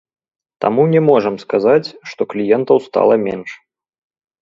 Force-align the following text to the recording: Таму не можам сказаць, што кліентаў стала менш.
Таму 0.65 0.85
не 0.93 1.01
можам 1.09 1.35
сказаць, 1.45 1.87
што 2.15 2.21
кліентаў 2.35 2.77
стала 2.91 3.23
менш. 3.29 3.51